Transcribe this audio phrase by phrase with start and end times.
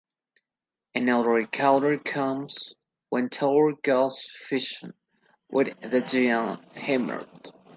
[0.95, 2.73] Another encounter comes
[3.09, 4.93] when Thor goes fishing
[5.51, 7.27] with the giant Hymir.